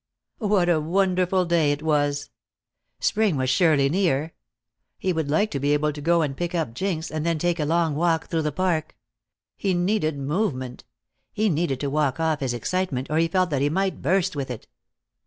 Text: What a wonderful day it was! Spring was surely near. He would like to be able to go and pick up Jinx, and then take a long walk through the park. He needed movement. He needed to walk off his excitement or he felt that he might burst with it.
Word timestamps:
What 0.39 0.67
a 0.67 0.79
wonderful 0.81 1.45
day 1.45 1.71
it 1.71 1.83
was! 1.83 2.31
Spring 2.99 3.35
was 3.37 3.51
surely 3.51 3.87
near. 3.87 4.33
He 4.97 5.13
would 5.13 5.29
like 5.29 5.51
to 5.51 5.59
be 5.59 5.73
able 5.75 5.93
to 5.93 6.01
go 6.01 6.23
and 6.23 6.35
pick 6.35 6.55
up 6.55 6.73
Jinx, 6.73 7.11
and 7.11 7.23
then 7.23 7.37
take 7.37 7.59
a 7.59 7.65
long 7.65 7.93
walk 7.93 8.25
through 8.25 8.41
the 8.41 8.51
park. 8.51 8.97
He 9.55 9.75
needed 9.75 10.17
movement. 10.17 10.85
He 11.31 11.49
needed 11.49 11.79
to 11.81 11.91
walk 11.91 12.19
off 12.19 12.39
his 12.39 12.51
excitement 12.55 13.11
or 13.11 13.19
he 13.19 13.27
felt 13.27 13.51
that 13.51 13.61
he 13.61 13.69
might 13.69 14.01
burst 14.01 14.35
with 14.35 14.49
it. 14.49 14.65